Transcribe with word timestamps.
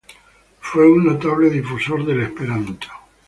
Fue 0.59 0.89
un 0.91 1.05
notable 1.05 1.51
difusor 1.51 2.03
del 2.03 2.21
esperanto. 2.21 2.87